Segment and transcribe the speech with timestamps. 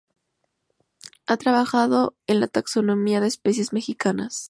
[1.27, 4.39] Ha trabajado en la taxonomía de especies mexicanas.